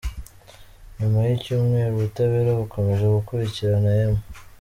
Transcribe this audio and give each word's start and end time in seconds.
Nyuma 0.97 1.19
y’icyumweru 1.27 1.91
ubutabera 1.95 2.51
bukomeje 2.59 3.05
gukurikirana 3.15 3.89
M. 4.13 4.15